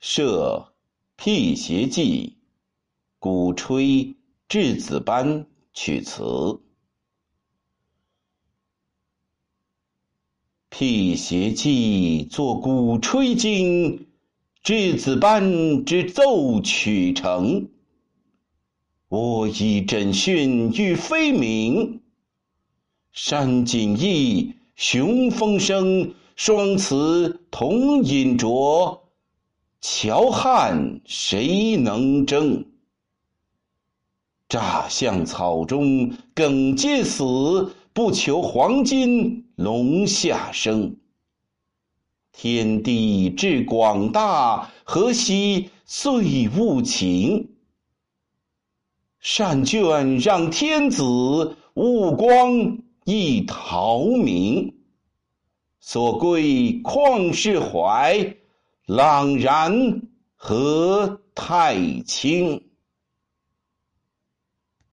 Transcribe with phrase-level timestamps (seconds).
[0.00, 0.72] 设
[1.14, 2.38] 辟邪记，
[3.18, 4.16] 鼓吹
[4.48, 6.58] 质子班曲词。
[10.70, 14.06] 辟邪记作鼓吹经，
[14.62, 17.68] 质子班之奏曲成。
[19.08, 22.00] 我以真训与非名，
[23.12, 29.09] 山景异，雄风声，双词同音浊。
[29.80, 32.66] 乔汉谁能争？
[34.46, 40.96] 乍向草中耿皆死，不求黄金龙下生。
[42.32, 47.48] 天地之广大，何惜岁物情？
[49.18, 51.02] 善卷让天子，
[51.74, 54.74] 物光亦陶明。
[55.78, 58.36] 所归旷世怀。
[58.92, 60.02] 朗然
[60.34, 62.60] 和太清？